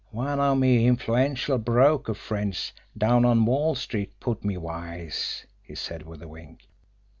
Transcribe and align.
"One 0.09 0.39
of 0.39 0.57
me 0.57 0.87
influential 0.87 1.59
broker 1.59 2.15
friends 2.15 2.73
down 2.97 3.23
on 3.23 3.45
Wall 3.45 3.75
Street 3.75 4.19
put 4.19 4.43
me 4.43 4.57
wise," 4.57 5.45
he 5.61 5.75
said, 5.75 6.07
with 6.07 6.23
a 6.23 6.27
wink. 6.27 6.63